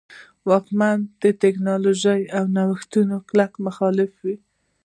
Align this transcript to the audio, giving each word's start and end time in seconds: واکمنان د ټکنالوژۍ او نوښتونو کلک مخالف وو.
واکمنان 0.49 0.99
د 1.23 1.23
ټکنالوژۍ 1.41 2.21
او 2.37 2.43
نوښتونو 2.57 3.15
کلک 3.29 3.51
مخالف 3.67 4.11
وو. 4.23 4.35